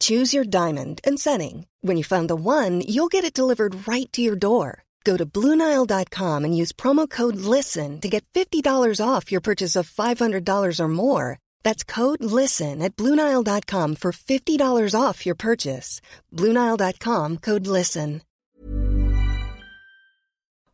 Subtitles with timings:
[0.00, 1.66] Choose your diamond and setting.
[1.80, 4.84] When you find the one, you'll get it delivered right to your door.
[5.04, 8.62] Go to Bluenile.com and use promo code LISTEN to get $50
[9.04, 11.38] off your purchase of $500 or more.
[11.62, 16.00] That's code LISTEN at Bluenile.com for $50 off your purchase.
[16.32, 18.22] Bluenile.com code LISTEN.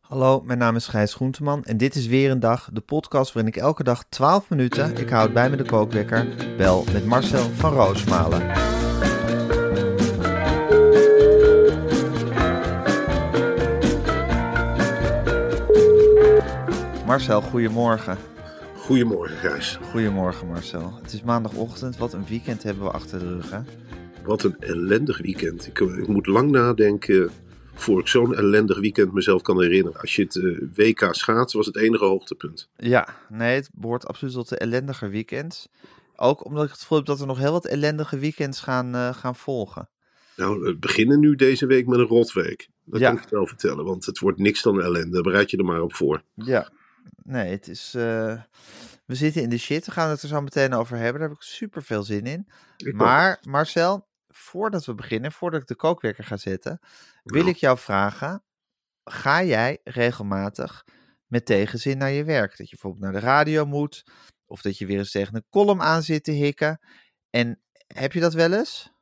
[0.09, 3.53] Hallo, mijn naam is Gijs Groenteman en dit is weer een dag, de podcast waarin
[3.53, 7.73] ik elke dag 12 minuten, ik houd bij me de kookwekker, bel met Marcel van
[7.73, 8.76] Roosmalen.
[17.07, 18.19] Marcel, goedemorgen.
[18.77, 19.79] Goedemorgen, Gijs.
[19.91, 20.99] Goedemorgen Marcel.
[21.03, 23.61] Het is maandagochtend, wat een weekend hebben we achter de rug hè?
[24.25, 25.67] Wat een ellendig weekend.
[25.67, 27.31] Ik, ik moet lang nadenken
[27.75, 30.01] voor ik zo'n ellendig weekend mezelf kan herinneren.
[30.01, 32.69] Als je het eh, WK schaats was het enige hoogtepunt.
[32.77, 35.69] Ja, nee, het behoort absoluut tot de ellendige weekends.
[36.17, 39.15] Ook omdat ik het gevoel heb dat er nog heel wat ellendige weekends gaan, eh,
[39.15, 39.89] gaan volgen.
[40.37, 42.69] Nou, we beginnen nu deze week met een rotweek.
[42.85, 43.11] Dat Ja.
[43.13, 45.21] kan ik wel vertellen, want het wordt niks dan ellende.
[45.23, 46.23] Bereid je er maar op voor.
[46.35, 46.69] Ja,
[47.17, 47.95] nee, het is.
[47.95, 48.43] eh,
[49.07, 49.87] we zitten in de shit.
[49.87, 51.21] We gaan het er zo meteen over hebben.
[51.21, 52.49] Daar heb ik super veel zin in.
[52.77, 56.79] Ik Maar Marcel, voordat we beginnen, voordat ik de kookwekker ga zetten,
[57.23, 58.45] wil ik jou vragen:
[59.05, 60.85] ga jij regelmatig
[61.27, 62.57] met tegenzin naar je werk?
[62.57, 64.05] Dat je bijvoorbeeld naar de radio moet,
[64.47, 66.81] of dat je weer eens tegen een column aan zit te hikken.
[67.31, 68.95] En heb je dat wel eens?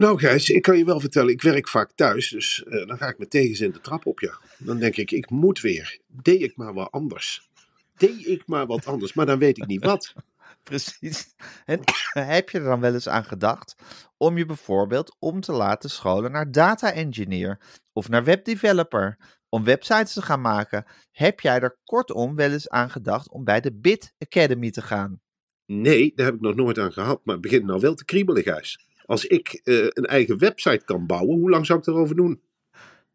[0.00, 2.28] Nou, Gijs, ik kan je wel vertellen, ik werk vaak thuis.
[2.28, 4.40] Dus eh, dan ga ik met tegenzin de trap op, ja.
[4.58, 6.00] Dan denk ik, ik moet weer.
[6.06, 7.50] Deed ik maar wat anders.
[7.96, 10.14] Deed ik maar wat anders, maar dan weet ik niet wat.
[10.62, 11.34] Precies.
[11.64, 11.80] En
[12.34, 13.74] heb je er dan wel eens aan gedacht
[14.16, 17.60] om je bijvoorbeeld om te laten scholen naar data engineer
[17.92, 19.18] of naar webdeveloper,
[19.48, 20.84] om websites te gaan maken?
[21.10, 25.20] Heb jij er kortom wel eens aan gedacht om bij de Bit Academy te gaan?
[25.66, 27.20] Nee, daar heb ik nog nooit aan gehad.
[27.24, 28.88] Maar het begint nou wel te kriebelen, Gijs.
[29.10, 32.42] Als ik eh, een eigen website kan bouwen, hoe lang zou ik erover doen?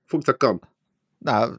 [0.05, 0.61] Vond ik dat kan.
[1.17, 1.57] Nou,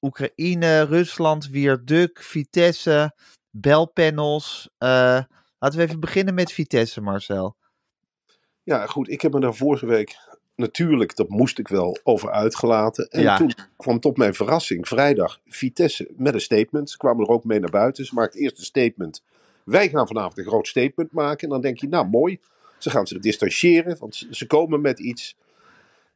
[0.00, 3.14] Oekraïne, Rusland, Wierduk, Vitesse,
[3.50, 4.68] belpanels.
[4.78, 5.20] Eh,
[5.58, 7.56] laten we even beginnen met Vitesse, Marcel.
[8.62, 9.10] Ja, goed.
[9.10, 10.16] Ik heb me daar vorige week
[10.54, 13.08] natuurlijk, dat moest ik wel, over uitgelaten.
[13.08, 13.36] En Ja.
[13.36, 16.90] toen kwam tot mijn verrassing vrijdag Vitesse met een statement.
[16.90, 18.04] Ze kwamen er ook mee naar buiten.
[18.04, 19.22] Ze maakten eerst een statement.
[19.66, 21.42] Wij gaan vanavond een groot statement maken.
[21.42, 22.38] En dan denk je, nou mooi.
[22.78, 25.36] Ze gaan zich distancieren, want ze- ze komen met iets.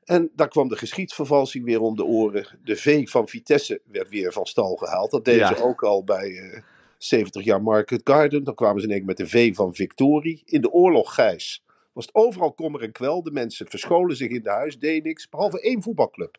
[0.05, 2.47] En daar kwam de geschiedsvervalsing weer om de oren.
[2.65, 5.11] De V van Vitesse werd weer van stal gehaald.
[5.11, 5.57] Dat deden Ja.
[5.57, 6.63] ze ook al bij eh,
[6.99, 8.45] 70 jaar Market Garden.
[8.45, 10.43] Dan kwamen ze in één keer met de V van Victorie.
[10.45, 13.23] In de oorlog, Gijs, was het overal kommer en kwel.
[13.23, 15.29] De mensen verscholen zich in de huis, deden niks.
[15.29, 16.37] Behalve één voetbalclub.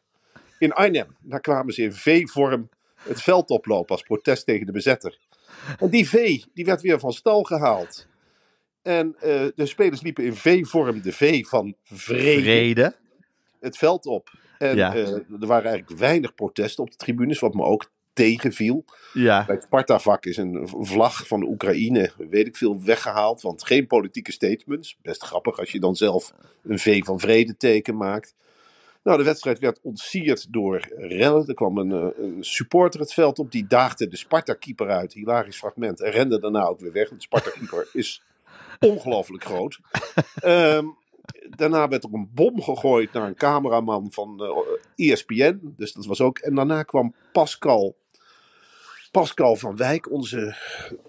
[0.60, 2.70] In Arnhem, daar kwamen ze in V-vorm
[3.02, 5.18] het veld oplopen als protest tegen de bezetter.
[5.80, 8.08] En die V, die werd weer van stal gehaald.
[8.82, 12.96] En eh, de spelers liepen in V-vorm, de V van vrede, Vrede.
[13.60, 14.32] het veld op.
[14.58, 14.96] En Ja.
[14.96, 18.86] eh, er waren eigenlijk weinig protesten op de tribunes, wat me ook tegenviel.
[19.14, 19.46] Ja.
[19.46, 23.42] Bij het Sparta-vak is een vlag van de Oekraïne, weet ik veel, weggehaald.
[23.42, 24.98] Want geen politieke statements.
[25.02, 26.34] Best grappig als je dan zelf
[26.64, 28.36] een V van vrede teken maakt.
[29.04, 31.48] Nou, de wedstrijd werd ontsierd door rellen.
[31.48, 33.52] Er kwam een, eh, een supporter het veld op.
[33.52, 35.14] Die daagde de Sparta-keeper uit.
[35.14, 36.02] Hilarisch fragment.
[36.02, 37.10] En rende daarna ook weer weg.
[37.10, 38.24] Want de Sparta-keeper is
[38.80, 39.80] ongelooflijk groot.
[40.42, 40.86] Ehm,
[41.50, 44.44] daarna werd er een bom gegooid naar een cameraman van
[44.96, 45.74] eh ESPN.
[45.78, 46.38] Dus dat was ook.
[46.38, 47.96] En daarna kwam Pascal.
[49.12, 50.56] Pascal van Wijk, onze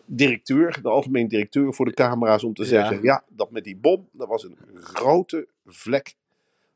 [0.04, 2.68] directeur, de algemeen directeur voor de camera's, om te Ja.
[2.68, 6.14] zeggen: ja, dat met die bom, dat was een grote vlek,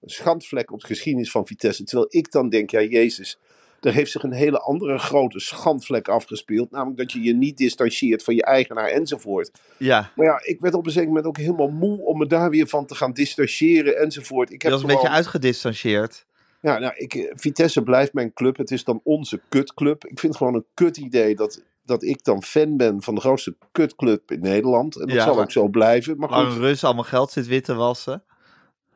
[0.00, 1.84] een schandvlek op de geschiedenis van Vitesse.
[1.84, 3.38] Terwijl ik dan denk: ja, Jezus,
[3.80, 6.70] er heeft zich een hele andere grote schandvlek afgespeeld.
[6.70, 9.50] Namelijk dat je je niet distancieert van je eigenaar enzovoort.
[9.76, 12.50] Ja, Maar ja, ik werd op een zeker moment ook helemaal moe om me daar
[12.50, 14.52] weer van te gaan distancieren enzovoort.
[14.52, 16.26] Ik je heb was een beetje uitgedistanceerd.
[16.60, 18.56] ja, nou, ik, eh, Vitesse blijft mijn club.
[18.56, 20.04] Het is dan onze kutclub.
[20.04, 23.20] Ik vind het gewoon een kut idee dat, dat ik dan fan ben van de
[23.20, 25.00] grootste kutclub in Nederland.
[25.00, 26.16] En dat Ja, zal ook zo blijven.
[26.18, 28.24] Maar, goed, een Rus allemaal geld zit wit te wassen.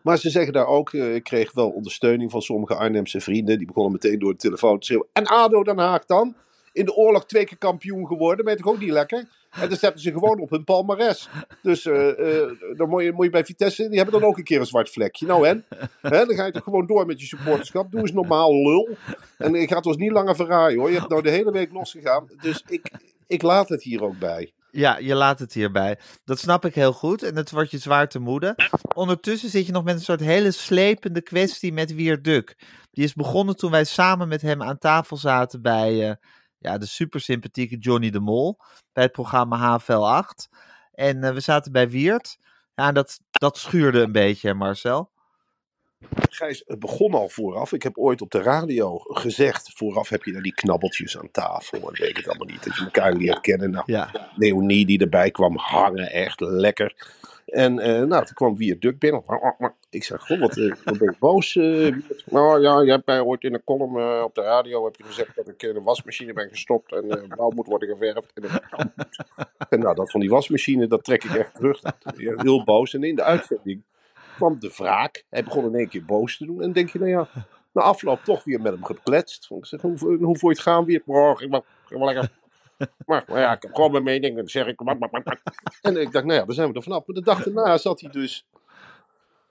[0.02, 3.58] Maar ze zeggen daar ook, eh, ik kreeg wel ondersteuning van sommige Arnhemse vrienden.
[3.58, 5.08] Die begonnen meteen door de telefoon te schreeuwen.
[5.12, 6.34] En ADO Den Haag dan?
[6.72, 8.44] In de oorlog twee keer kampioen geworden.
[8.44, 9.28] Ben je ook niet lekker?
[9.50, 11.28] En dan zetten ze gewoon op hun palmares.
[11.62, 14.44] Dus eh, eh, dan moet je, moet je bij Vitesse, die hebben dan ook een
[14.44, 15.26] keer een zwart vlekje.
[15.26, 15.64] Nou en?
[16.00, 17.90] Hè, dan ga je toch gewoon door met je supporterschap.
[17.90, 18.88] Doe eens normaal, lul.
[19.38, 20.90] En ik ga het ons niet langer verraaien hoor.
[20.90, 22.26] Je hebt nou de hele week losgegaan.
[22.40, 22.90] Dus ik,
[23.26, 24.52] ik laat het hier ook bij.
[24.70, 25.98] Ja, je laat het hierbij.
[26.24, 28.54] Dat snap ik heel goed en het wordt je zwaar te moeden.
[28.94, 32.56] Ondertussen zit je nog met een soort hele slepende kwestie met Wier Duk.
[32.90, 36.14] Die is begonnen toen wij samen met hem aan tafel zaten bij eh,
[36.58, 38.58] ja, de super sympathieke Johnny de Mol.
[38.92, 40.48] Bij het programma HVL 8.
[40.92, 42.38] En eh, we zaten bij Wiert.
[42.74, 45.10] Ja, dat, dat schuurde een beetje, Marcel.
[46.30, 47.72] Gijs, het begon al vooraf.
[47.72, 49.72] Ik heb ooit op de radio gezegd.
[49.76, 51.78] Vooraf heb je dan die knabbeltjes aan tafel.
[51.78, 52.64] En weet ik het allemaal niet.
[52.64, 53.70] Dat je elkaar leert kennen.
[53.70, 57.18] Nou, Ja, Leonie die erbij kwam hangen, echt lekker.
[57.46, 59.22] En eh, nou, toen kwam Wier Duk binnen.
[59.90, 61.56] Ik zei, goh, wat, eh, wat ben je boos?
[61.56, 64.96] eh, Wiert?" nou ja, je hebt mij ooit in een column op de radio heb
[64.96, 68.32] je gezegd dat ik in de wasmachine ben gestopt en blauw moet worden geverfd.
[68.34, 68.62] En, dat
[69.70, 71.82] en nou, dat van die wasmachine, dat trek ik echt terug.
[72.16, 72.94] Heel boos.
[72.94, 73.82] En in de uitzending
[74.40, 75.24] kwam de wraak.
[75.30, 76.56] Hij begon in één keer boos te doen.
[76.56, 77.28] En dan denk je, nou ja,
[77.72, 79.48] na afloop toch weer met hem gekletst.
[79.50, 81.02] Ik zeg, hoe, hoe voel je het gaan weer?
[81.06, 82.30] Oh, ik ben, ik lekker
[83.06, 84.30] maar, maar ja, ik heb gewoon mijn mening.
[84.32, 84.80] En dan zeg ik.
[85.82, 87.06] En ik dacht, nou ja, daar zijn we er vanaf.
[87.06, 88.46] Maar de dag daarna zat hij dus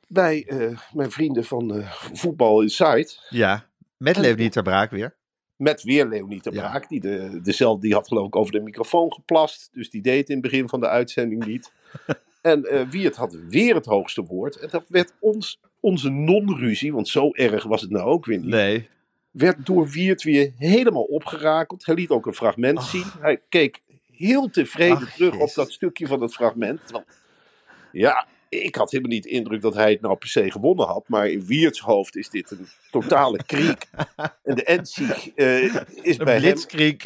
[0.08, 3.28] bij eh, mijn vrienden van eh, Voetbal Insight.
[3.30, 3.68] ja.
[3.98, 5.16] Met Leonie ter Braak weer.
[5.56, 6.50] Met weer Leonie Ja.
[6.50, 6.90] Braak.
[6.90, 9.70] Die, de, dezelfde, die had geloof ik over de microfoon geplast.
[9.74, 11.72] Dus die deed het in het begin van de uitzending niet.
[12.42, 14.56] en eh wie het had weer het hoogste woord.
[14.56, 18.48] En dat werd ons, onze non-ruzie, want zo erg was het nou ook weer niet.
[18.48, 18.90] Nee.
[19.32, 21.86] werd door Wiert weer helemaal opgerakeld.
[21.86, 23.06] Hij liet ook een fragment zien.
[23.20, 23.82] Hij keek
[24.12, 26.82] heel tevreden Ach, terug op dat stukje van het fragment.
[26.84, 27.06] Terwijl,
[27.92, 31.08] ja, ik had helemaal niet de indruk dat hij het nou per se gewonnen had.
[31.08, 33.86] Maar in Wierts hoofd is dit een totale kriek.
[34.44, 35.64] en de Enzig eh,
[36.02, 36.42] is Een bij hem.
[36.42, 36.98] blitzkrieg.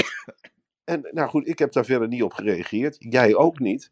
[0.83, 2.95] En nou goed, ik heb daar verder niet op gereageerd.
[2.99, 3.91] Jij ook niet.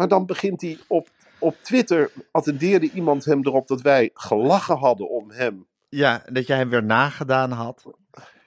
[0.00, 1.08] Maar dan begint hij op,
[1.38, 5.66] op Twitter, attendeerde iemand hem erop dat wij gelachen hadden om hem.
[5.88, 7.84] Ja, dat jij hem weer nagedaan had.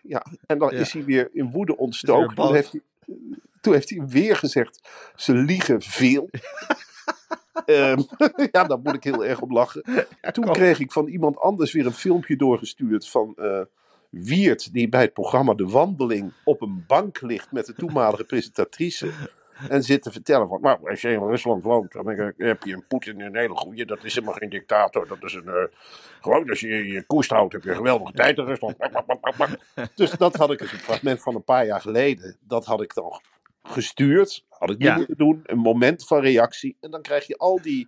[0.02, 0.80] Ja, en dan Ja.
[0.80, 2.36] is hij weer in woede ontstoken.
[2.36, 2.82] Toen heeft, hij,
[3.62, 6.30] toen heeft hij weer gezegd, ze liegen veel.
[7.66, 8.02] Ehm,
[8.52, 10.08] ja, daar moet ik heel erg op lachen.
[10.32, 13.62] Toen kreeg ik van iemand anders weer een filmpje doorgestuurd van eh,
[14.10, 19.12] Wiert, die bij het programma De Wandeling op een bank ligt met de toenmalige presentatrice.
[19.70, 22.08] En zit te vertellen van, nou, als je in Rusland woont, dan
[22.38, 23.86] heb je een Poetin een hele goeie.
[23.86, 25.08] Dat is helemaal geen dictator.
[25.08, 25.64] Dat is een, eh,
[26.22, 28.76] gewoon als je je koest houdt, heb je een geweldige tijd in Rusland.
[29.96, 32.94] Dus dat had ik, dus een fragment van een paar jaar geleden, dat had ik
[32.94, 33.22] dan
[33.64, 34.46] gestuurd.
[34.50, 34.96] Had ik niet Ja.
[34.96, 35.42] moeten doen.
[35.44, 36.78] Een moment van reactie.
[36.80, 37.88] En dan krijg je al die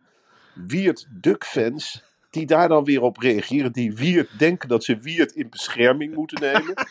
[0.54, 2.04] Wiert Duck fans
[2.36, 3.72] die daar dan weer op reageren.
[3.72, 6.74] Die Wiert denken dat ze Wiert in bescherming moeten nemen.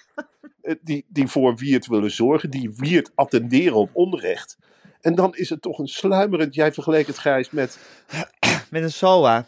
[0.64, 2.50] Eh, die, die voor Wiert willen zorgen.
[2.50, 4.58] Die Wiert attenderen op onrecht.
[5.00, 6.54] En dan is het toch een sluimerend.
[6.54, 7.78] Jij vergeleek het Gijs met.
[8.70, 9.46] Met een SOA.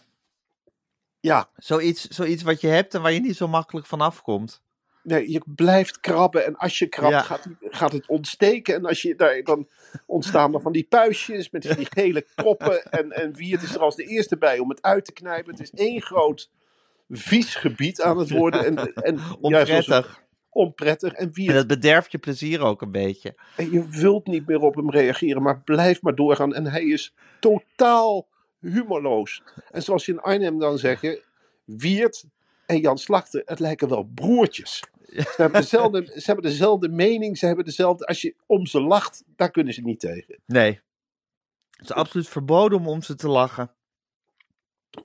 [1.21, 4.63] Ja, Zoiets, zoiets wat je hebt en waar je niet zo makkelijk van afkomt.
[5.07, 6.45] Nee, je blijft krabben.
[6.45, 7.23] En als je krabt, Ja.
[7.23, 8.75] gaat, gaat het ontsteken.
[8.75, 9.69] En als je, daar, dan
[10.07, 12.85] ontstaan er van die puistjes met die gele koppen.
[12.85, 15.51] En, en Wiert is er als de eerste bij om het uit te knijpen.
[15.53, 16.51] Het is één groot
[17.09, 18.65] vies gebied aan het worden.
[18.65, 20.23] En, en, ja, Onprettig.
[20.51, 21.13] onprettig.
[21.13, 23.35] En dat bederft je plezier ook een beetje.
[23.57, 26.55] En je wilt niet meer op hem reageren, maar blijf maar doorgaan.
[26.55, 28.29] En hij is totaal
[28.61, 29.43] humorloos.
[29.71, 31.19] En zoals ze in Arnhem dan zeggen,
[31.65, 32.25] Wiert
[32.67, 34.83] en Jan Slachter, het lijken wel broertjes.
[35.07, 38.07] Ze hebben, dezelfde, ze hebben dezelfde mening, ze hebben dezelfde...
[38.07, 40.39] Als je om ze lacht, daar kunnen ze niet tegen.
[40.47, 40.81] Nee.
[41.71, 43.71] Het is absoluut verboden om om ze te lachen.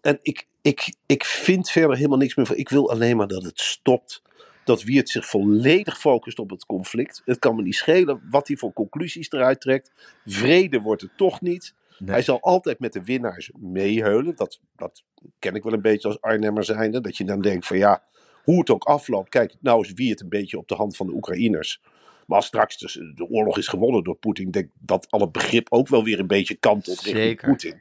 [0.01, 2.55] En ik, ik, ik vind verder helemaal niks meer van.
[2.55, 4.21] Ik wil alleen maar dat het stopt.
[4.63, 7.21] Dat Wiert zich volledig focust op het conflict.
[7.25, 9.91] Het kan me niet schelen wat hij voor conclusies eruit trekt.
[10.25, 11.75] Vrede wordt het toch niet.
[11.97, 12.09] Nee.
[12.09, 14.35] Hij zal altijd met de winnaars meeheulen.
[14.35, 15.03] Dat, dat
[15.39, 17.01] ken ik wel een beetje als Arnhemmer zijnde.
[17.01, 18.03] Dat je dan denkt van ja,
[18.43, 19.29] hoe het ook afloopt.
[19.29, 21.81] Kijk, nou is wie het een beetje op de hand van de Oekraïners.
[22.27, 25.31] Maar als straks dus de oorlog is gewonnen door Poetin, denk ik dat al het
[25.31, 27.49] begrip ook wel weer een beetje kantelt richting Zeker.
[27.49, 27.77] Poetin.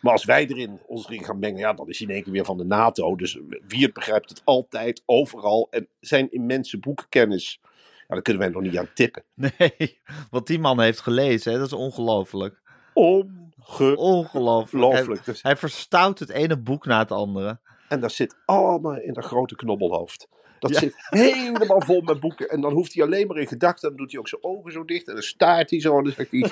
[0.00, 2.32] Maar als wij erin ons erin gaan mengen, ja, dan is hij in één keer
[2.32, 3.16] weer van de NATO.
[3.16, 5.66] Dus wie het begrijpt het altijd, overal.
[5.70, 7.60] En zijn immense boekenkennis,
[8.08, 9.22] ja, daar kunnen wij nog niet aan tippen.
[9.58, 9.98] Nee,
[10.30, 12.60] wat die man heeft gelezen, hè, dat is ongelooflijk.
[12.94, 13.98] Ongelooflijk.
[13.98, 15.24] Ongelooflijk.
[15.24, 17.58] Hij, Dus, hij verstout het ene boek na het andere.
[17.88, 20.28] En dat zit allemaal in dat grote knobbelhoofd.
[20.58, 20.78] Dat Ja.
[20.78, 22.48] zit helemaal vol met boeken.
[22.48, 23.88] En dan hoeft hij alleen maar in gedachten.
[23.88, 25.08] Dan doet hij ook zijn ogen zo dicht.
[25.08, 25.98] En dan staart hij zo.
[25.98, 26.50] En dan zegt hij: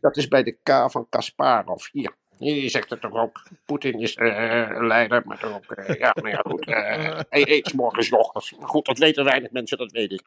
[0.00, 1.86] Dat is bij de K van Kasparov.
[1.92, 2.14] Hier.
[2.38, 3.42] Je zegt het toch ook.
[3.64, 5.72] Poetin is een leider, maar toch ook.
[5.72, 6.66] eh, ja, maar ja, goed.
[6.66, 8.10] eh, hij eet 's morgens.
[8.10, 10.22] Maar goed, dat weten weinig mensen, dat weet ik.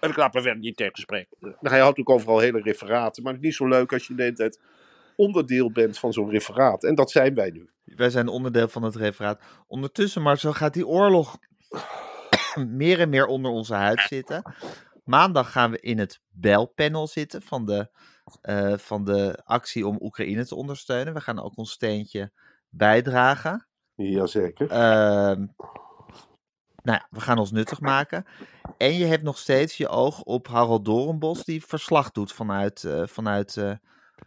[0.00, 1.36] En ik laat me verder niet tegenspreken.
[1.40, 3.22] Nou, hij houdt ook overal hele referaten.
[3.22, 4.60] Maar het is niet zo leuk als je de hele tijd
[5.16, 6.84] onderdeel bent van zo'n referaat.
[6.84, 7.68] En dat zijn wij nu.
[7.84, 9.42] Wij zijn onderdeel van het referaat.
[9.66, 11.38] Ondertussen, maar zo gaat die oorlog
[12.66, 14.54] meer en meer onder onze huid zitten.
[15.04, 17.90] Maandag gaan we in het belpanel zitten van de,
[18.40, 21.14] eh, van de actie om Oekraïne te ondersteunen.
[21.14, 22.32] We gaan ook ons steentje
[22.68, 23.66] bijdragen.
[23.94, 24.70] Jazeker.
[24.70, 25.46] Ehm
[26.82, 28.26] nou ja, we gaan ons nuttig maken.
[28.76, 33.06] En je hebt nog steeds je oog op Harold Doornbos, die verslag doet vanuit, eh,
[33.06, 33.72] vanuit eh,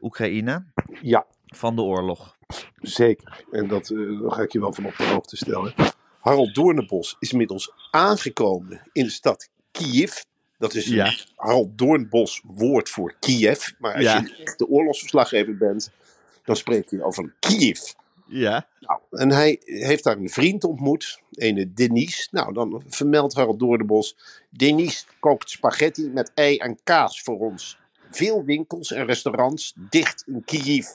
[0.01, 0.65] Oekraïne
[1.01, 2.34] Ja, van de oorlog.
[2.81, 3.43] Zeker.
[3.51, 5.73] En dat eh, daar ga ik je wel van op de hoogte stellen.
[6.19, 10.21] Harold Doornbos is inmiddels aangekomen in de stad Kiev.
[10.57, 11.13] Dat is Ja.
[11.35, 13.69] Harold Doornbos woord voor Kiev.
[13.79, 14.19] Maar als Ja.
[14.19, 15.91] je een echte oorlogsverslaggever bent,
[16.43, 17.79] dan spreek je over Kiev.
[18.27, 22.27] Ja, Nou, en hij heeft daar een vriend ontmoet, een Denise.
[22.31, 24.17] Nou, dan vermeldt Harold Doornbos.
[24.49, 27.77] Denise kookt spaghetti met ei en kaas voor ons.
[28.11, 30.87] Veel winkels en restaurants dicht in Kiev.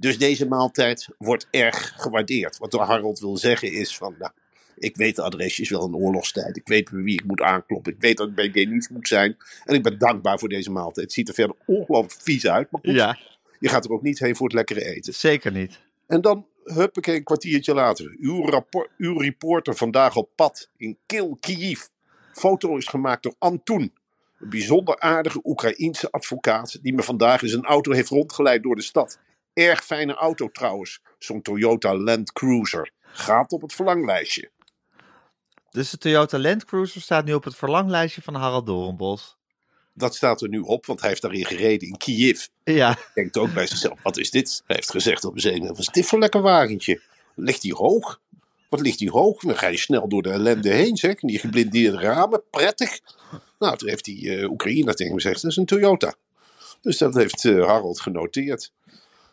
[0.00, 2.58] Dus deze maaltijd wordt erg gewaardeerd.
[2.58, 4.32] Wat Harold wil zeggen is van, nou,
[4.76, 6.56] ik weet de adresjes wel in oorlogstijd.
[6.56, 7.92] Ik weet bij wie ik moet aankloppen.
[7.92, 9.36] Ik weet dat ik bij Denise moet zijn.
[9.64, 11.06] En ik ben dankbaar voor deze maaltijd.
[11.06, 12.70] Het ziet er verder ongelooflijk vies uit.
[12.70, 13.18] Maar goed, ja,
[13.58, 15.14] je gaat er ook niet heen voor het lekkere eten.
[15.14, 15.78] zeker niet.
[16.06, 18.16] En dan, huppakee, een kwartiertje later.
[18.18, 21.80] Uw, rapport, uw reporter vandaag op pad in Kil, Kiev.
[22.32, 23.92] Foto is gemaakt door Antoen.
[24.38, 28.82] Een bijzonder aardige Oekraïense advocaat die me vandaag in zijn auto heeft rondgeleid door de
[28.82, 29.18] stad.
[29.58, 31.00] Erg fijne auto trouwens.
[31.18, 32.92] Zo'n Toyota Land Cruiser.
[33.02, 34.50] Gaat op het verlanglijstje.
[35.70, 39.36] Dus de Toyota Land Cruiser staat nu op het verlanglijstje van Harald Doornbos.
[39.94, 42.46] Dat staat er nu op, want hij heeft daarin gereden in Kiev.
[42.64, 44.62] Ja, Denkt ook bij zichzelf, wat is dit?
[44.66, 47.02] Hij heeft gezegd op zenuw, wat is dit voor lekker wagentje?
[47.34, 48.20] Ligt hij hoog?
[48.68, 49.40] Wat ligt hij hoog?
[49.40, 51.14] Dan ga je snel door de ellende heen, zeg.
[51.14, 53.00] En die geblindeerde ramen, prettig.
[53.58, 56.14] Nou, toen heeft die eh Oekraïner tegen hem gezegd, dat is een Toyota.
[56.80, 58.72] Dus dat heeft eh, Harold genoteerd.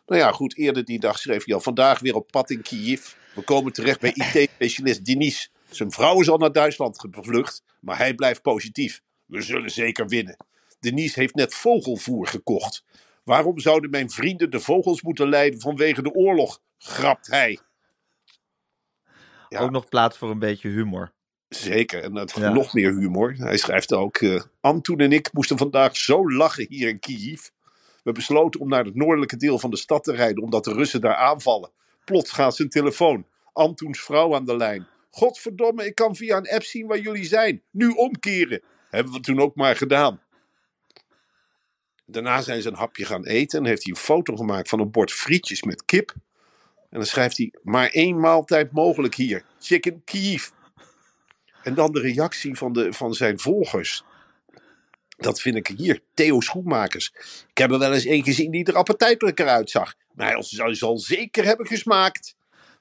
[0.06, 3.14] Nou ja, goed, eerder die dag schreef hij al, vandaag weer op pad in Kiev.
[3.36, 5.52] We komen terecht bij IT-specialist Denis.
[5.70, 9.02] Zijn vrouw is al naar Duitsland gevlucht, maar hij blijft positief.
[9.26, 10.38] We zullen zeker winnen.
[10.80, 12.84] Denis heeft net vogelvoer gekocht.
[13.24, 16.62] Waarom zouden mijn vrienden de vogels moeten leiden vanwege de oorlog?
[16.78, 17.60] Grapt hij.
[19.50, 19.60] Ja.
[19.60, 21.14] ook nog plaats voor een beetje humor.
[21.48, 22.54] Zeker, en dat Ja.
[22.54, 23.34] nog meer humor.
[23.38, 27.48] Hij schrijft ook: eh Antoen en ik moesten vandaag zo lachen hier in Kiev.
[28.06, 31.02] We besloten om naar het noordelijke deel van de stad te rijden, omdat de Russen
[31.02, 31.72] daar aanvallen.
[32.04, 33.26] Plots gaat zijn telefoon.
[33.54, 34.88] Antoens vrouw aan de lijn.
[35.10, 37.62] Godverdomme, ik kan via een app zien waar jullie zijn.
[37.72, 38.62] Nu omkeren.
[38.90, 40.22] Hebben we toen ook maar gedaan.
[42.06, 44.92] Daarna zijn ze een hapje gaan eten en heeft hij een foto gemaakt van een
[44.92, 46.14] bord frietjes met kip.
[46.90, 49.46] En dan schrijft hij: maar één maaltijd mogelijk hier.
[49.60, 50.50] Chicken Kiev.
[51.64, 54.04] En dan de reactie van, de, van zijn volgers.
[55.18, 56.02] Dat vind ik hier.
[56.14, 57.12] Theo Schoenmakers.
[57.50, 59.94] Ik heb er wel eens één gezien die er appetijtelijker uitzag.
[60.14, 62.36] Maar hij zal, zal zeker hebben gesmaakt.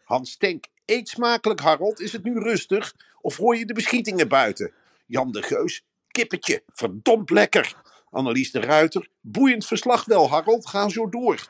[0.05, 0.64] Hans Tenk.
[0.85, 2.00] Eet smakelijk, Harold.
[2.00, 2.95] Is het nu rustig?
[3.21, 4.73] Of hoor je de beschietingen buiten?
[5.07, 5.85] Jan de Geus.
[6.09, 6.62] Kippetje.
[6.73, 7.75] Verdomd lekker.
[8.11, 9.09] Annelies de Ruiter.
[9.21, 10.67] Boeiend verslag wel, Harold.
[10.67, 11.49] Ga zo door.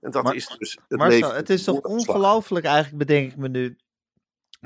[0.00, 1.34] En dat Maar- is dus het Marcel, leven.
[1.36, 3.76] het is toch ongelooflijk eigenlijk, bedenk ik me nu,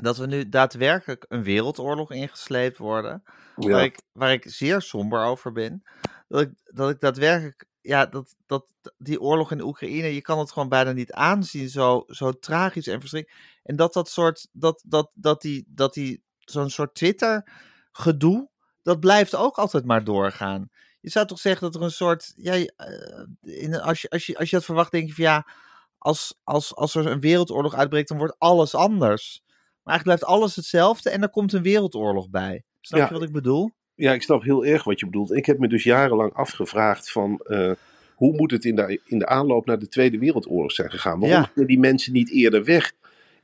[0.01, 3.23] dat we nu daadwerkelijk een wereldoorlog ingesleept worden.
[3.55, 3.69] Ja.
[3.69, 5.83] Waar, ik, waar ik zeer somber over ben.
[6.27, 8.65] Dat ik, dat ik daadwerkelijk, ja, dat, dat
[8.97, 12.99] die oorlog in Oekraïne, je kan het gewoon bijna niet aanzien, zo, zo tragisch en
[12.99, 13.41] verschrikkelijk.
[13.63, 18.49] En dat dat soort, dat, dat, dat die, dat die, zo'n soort Twitter-gedoe,
[18.83, 20.69] dat blijft ook altijd maar doorgaan.
[21.01, 24.37] Je zou toch zeggen dat er een soort, ja, eh, in, als, je, als, je,
[24.37, 25.47] als je dat verwacht, denk je van ja,
[25.97, 29.43] als, als, als er een wereldoorlog uitbreekt, dan wordt alles anders.
[29.89, 32.63] Maar eigenlijk blijft alles hetzelfde en er komt een wereldoorlog bij.
[32.81, 33.05] Snap Ja.
[33.07, 33.71] je wat ik bedoel?
[33.95, 35.31] Ja, ik snap heel erg wat je bedoelt.
[35.35, 37.39] Ik heb me dus jarenlang afgevraagd van...
[37.43, 37.71] eh,
[38.15, 41.19] hoe moet het in de, in de aanloop naar de Tweede Wereldoorlog zijn gegaan?
[41.19, 41.63] Waarom Ja.
[41.63, 42.91] die mensen niet eerder weg?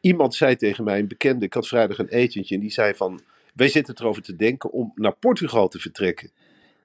[0.02, 3.22] Iemand zei tegen mij, een bekende, ik had vrijdag een etentje, en die zei van,
[3.56, 6.32] wij zitten erover te denken om naar Portugal te vertrekken.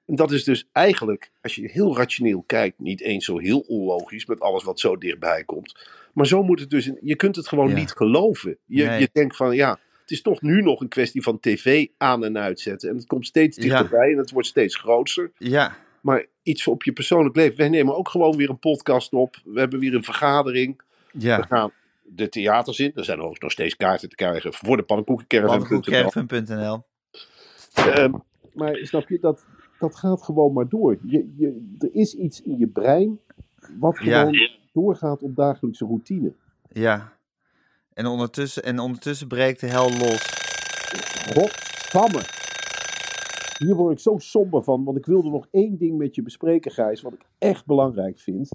[0.05, 4.25] En dat is dus eigenlijk, als je heel rationeel kijkt, niet eens zo heel onlogisch
[4.25, 5.89] met alles wat zo dichtbij komt.
[6.13, 7.75] Maar zo moet het dus, in- je kunt het gewoon Ja.
[7.75, 8.57] niet geloven.
[8.65, 8.99] Je, Nee.
[8.99, 12.37] je denkt van, ja, het is toch nu nog een kwestie van tv aan en
[12.37, 12.89] uitzetten.
[12.89, 13.63] En het komt steeds Ja.
[13.63, 15.31] dichterbij en het wordt steeds groter.
[15.37, 17.57] Ja, Maar iets op je persoonlijk leven.
[17.57, 19.35] Wij nemen ook gewoon weer een podcast op.
[19.43, 20.81] We hebben weer een vergadering.
[21.11, 21.41] We ja.
[21.41, 21.71] gaan
[22.03, 22.91] de theaters in.
[22.95, 25.57] Er zijn overigens nog steeds kaarten te krijgen voor de pannenkoekencaravan.
[25.59, 26.83] Pannenkoekcaravan.nl.
[27.73, 28.13] Ehm,
[28.53, 29.45] maar snap je, dat,
[29.79, 30.97] dat gaat gewoon maar door.
[31.03, 33.19] Je, je, er is iets in je brein
[33.79, 34.29] wat Ja.
[34.71, 36.33] Doorgaat op dagelijkse routine.
[36.69, 37.13] Ja.
[37.93, 40.39] En ondertussen, en ondertussen breekt de hel los.
[41.33, 42.21] Godsamme.
[43.57, 46.71] Hier word ik zo somber van, want ik wilde nog één ding met je bespreken,
[46.71, 48.49] Gijs, wat ik echt belangrijk vind.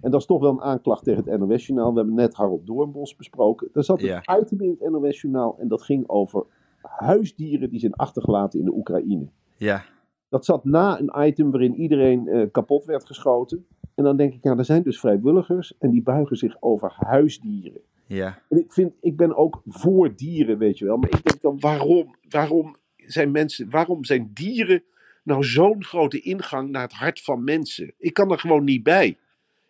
[0.00, 1.90] En dat is toch wel een aanklacht tegen het NOS-journaal.
[1.90, 3.68] We hebben net Harold Doornbos besproken.
[3.72, 6.46] Er zat een item in het NOS-journaal en dat ging over
[6.80, 9.28] huisdieren die zijn achtergelaten in de Oekraïne.
[9.56, 9.84] Ja.
[10.28, 13.66] Dat zat na een item waarin iedereen eh, kapot werd geschoten.
[13.96, 17.80] En dan denk ik, ja, er zijn dus vrijwilligers en die buigen zich over huisdieren.
[18.06, 18.42] Ja.
[18.48, 20.96] En ik, vind, ik ben ook voor dieren, weet je wel.
[20.96, 24.82] Maar ik denk dan, waarom, waarom zijn mensen, waarom zijn dieren
[25.22, 27.92] nou zo'n grote ingang naar het hart van mensen?
[27.98, 29.16] Ik kan er gewoon niet bij.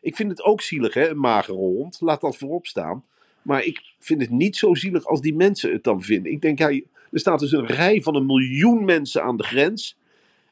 [0.01, 2.01] Ik vind het ook zielig, hè, een magere hond.
[2.01, 3.05] Laat dat voorop staan.
[3.43, 6.33] Maar ik vind het niet zo zielig als die mensen het dan vinden.
[6.33, 6.69] Ik denk, ja,
[7.11, 9.97] er staat dus een rij van een miljoen mensen aan de grens.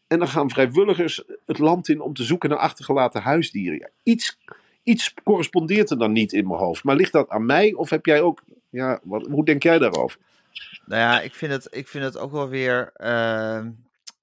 [0.06, 3.78] En dan gaan vrijwilligers het land in om te zoeken naar achtergelaten huisdieren.
[3.78, 4.38] Ja, iets,
[4.82, 6.84] iets correspondeert er dan niet in mijn hoofd.
[6.84, 8.42] Maar ligt dat aan mij of heb jij ook.
[8.70, 10.18] Ja, wat, hoe denk jij daarover?
[10.86, 13.70] Nou ja, ik vind het, ik vind het ook wel weer ehm,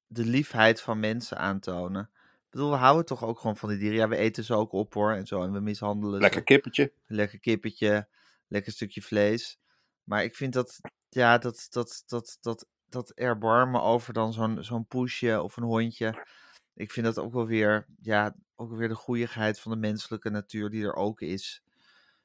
[0.08, 2.10] de liefheid van mensen aantonen.
[2.12, 3.98] Ik bedoel, we houden toch ook gewoon van die dieren.
[3.98, 5.42] Ja, we eten ze ook op hoor en zo.
[5.42, 6.22] En we mishandelen ze.
[6.22, 6.92] Lekker kippetje.
[7.08, 8.08] lekker kippetje,
[8.48, 9.60] lekker stukje vlees.
[10.04, 14.86] Maar ik vind dat, ja, dat, dat, dat, dat, dat erbarmen over dan zo'n zo'n
[14.88, 16.26] poesje of een hondje.
[16.74, 20.30] Ik vind dat ook wel weer, ja, ook wel weer de goeieheid van de menselijke
[20.30, 21.64] natuur die er ook is.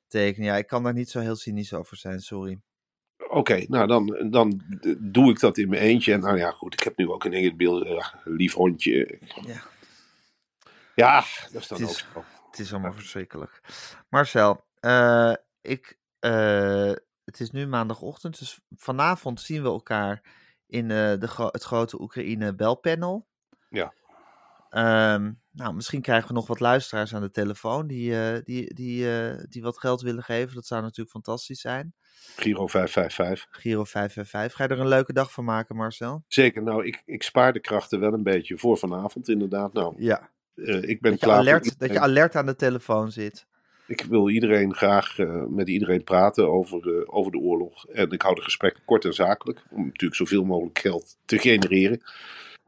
[0.06, 0.46] Tekenen.
[0.46, 2.60] Ja, ik kan daar niet zo heel cynisch over zijn, sorry.
[3.28, 4.62] Oké, nou dan, dan
[4.98, 6.12] doe ik dat in mijn eentje.
[6.12, 7.84] En nou ja, goed, ik heb nu ook een in beeld.
[7.84, 9.18] eh, lief hondje.
[9.42, 9.62] Ja.
[10.94, 12.24] Ja, dat is dan Het ook zo.
[12.50, 13.60] Het is allemaal verschrikkelijk.
[14.08, 16.92] Marcel, eh, ik, eh,
[17.24, 20.22] het is nu maandagochtend, dus vanavond zien we elkaar
[20.66, 23.26] in eh, de gro- het grote Oekraïne belpanel.
[23.68, 23.92] Ja.
[24.70, 29.18] Ehm, nou, misschien krijgen we nog wat luisteraars aan de telefoon die, eh, die, die,
[29.20, 30.54] eh, die wat geld willen geven.
[30.54, 31.94] Dat zou natuurlijk fantastisch zijn.
[32.36, 33.60] Giro 555.
[33.60, 34.56] Giro 555.
[34.56, 36.24] Ga je er een leuke dag van maken, Marcel?
[36.28, 39.72] Zeker, nou, ik, ik spaar de krachten wel een beetje voor vanavond, inderdaad.
[39.72, 40.30] Nou, Ja.
[40.80, 41.36] ik ben Dat je, klaar.
[41.42, 43.46] voor alert, dat je alert aan de telefoon zit.
[43.86, 47.86] Ik wil iedereen graag eh, met iedereen praten over, eh, over de oorlog.
[47.86, 49.62] En ik hou de gesprekken kort en zakelijk.
[49.70, 52.02] Om natuurlijk zoveel mogelijk geld te genereren.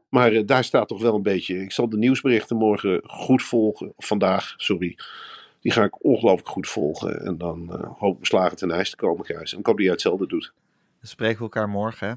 [0.09, 1.61] Maar eh, daar staat toch wel een beetje.
[1.61, 3.93] Ik zal de nieuwsberichten morgen goed volgen.
[3.97, 4.97] Vandaag, sorry.
[5.61, 7.25] Die ga ik ongelooflijk goed volgen.
[7.25, 9.53] En dan hoop ik beslagen ten ijs te komen, Gijs.
[9.53, 10.53] En ik hoop dat jij hetzelfde doet.
[10.99, 12.13] Dan spreken we elkaar morgen, hè?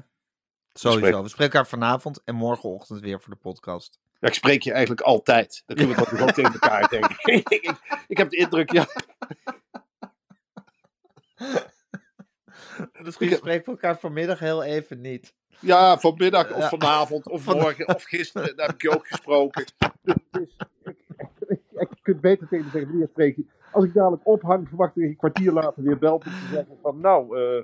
[0.73, 1.21] Sowieso.
[1.21, 3.99] We spreken elkaar vanavond en morgenochtend weer voor de podcast.
[4.23, 5.63] Ja, ik spreek je eigenlijk altijd.
[5.65, 7.15] Dan kunnen we dat ook tegen elkaar denken.
[7.33, 7.71] ik, ik,
[8.07, 8.85] ik heb de indruk, ja.
[13.03, 15.33] Misschien Ik- spreken we elkaar vanmiddag heel even niet.
[15.59, 16.69] Ja, vanmiddag of Ja.
[16.69, 18.55] vanavond of Van- morgen of gisteren.
[18.55, 19.65] Daar heb ik je ook gesproken.
[20.03, 20.15] Dus
[20.83, 20.95] ik,
[21.47, 23.45] ik, ik kunt beter tegen me zeggen, wanneer spreek je?
[23.71, 26.47] Als ik dadelijk ophang, verwacht ik dat je een kwartier later weer belt om te
[26.51, 27.63] zeggen van nou, eh,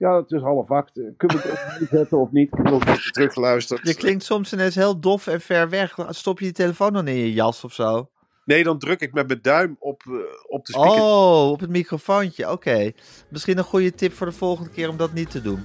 [0.00, 0.92] ja, het is half acht.
[0.92, 2.58] Kunnen we het ook zetten of niet?
[2.58, 3.88] Nog een beetje teruggeluisterd.
[3.88, 5.94] Je klinkt soms ineens heel dof en ver weg.
[6.08, 8.08] Stop je die telefoon dan in je jas of zo?
[8.44, 10.12] Nee, dan druk ik met mijn duim op, eh,
[10.48, 11.02] op de speaker.
[11.02, 12.50] Oh, op het microfoontje.
[12.50, 12.92] Oké.
[13.28, 15.64] Misschien een goede tip voor de volgende keer om dat niet te doen.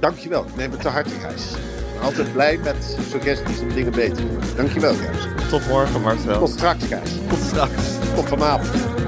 [0.00, 1.54] Dankjewel, neem het te harte, Gijs.
[2.02, 4.56] Altijd blij met suggesties om dingen beter te doen.
[4.56, 5.48] Dankjewel, Gijs.
[5.50, 6.38] Tot morgen, Marcel.
[6.38, 7.18] Tot straks, Gijs.
[7.28, 7.98] Tot straks.
[8.14, 9.03] Tot vanavond.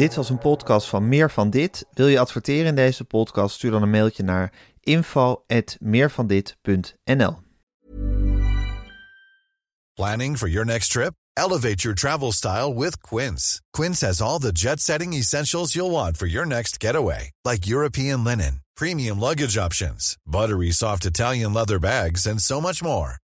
[0.00, 1.86] Dit was een podcast van Meer van Dit.
[1.92, 3.54] Wil je adverteren in deze podcast?
[3.54, 7.38] Stuur dan een mailtje naar info.meervandit.nl
[9.94, 11.14] Planning for your next trip?
[11.32, 13.60] Elevate your travel style with Quince.
[13.70, 18.24] Quince has all the jet setting essentials you'll want for your next getaway, like European
[18.24, 23.16] linen, premium luggage options, buttery soft Italian leather bags, and so much more.